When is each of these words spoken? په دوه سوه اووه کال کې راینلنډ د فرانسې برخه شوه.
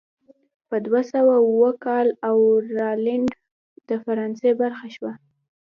په 0.69 0.75
دوه 0.85 1.01
سوه 1.13 1.33
اووه 1.45 1.71
کال 1.85 2.07
کې 2.21 2.73
راینلنډ 2.79 3.31
د 3.89 3.91
فرانسې 4.03 4.49
برخه 4.61 4.87
شوه. 4.95 5.11